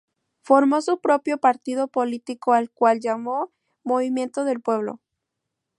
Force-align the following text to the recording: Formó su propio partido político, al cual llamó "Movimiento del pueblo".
Formó 0.41 0.81
su 0.81 0.99
propio 0.99 1.37
partido 1.37 1.87
político, 1.87 2.53
al 2.53 2.71
cual 2.71 2.99
llamó 3.01 3.51
"Movimiento 3.83 4.45
del 4.45 4.59
pueblo". 4.59 4.99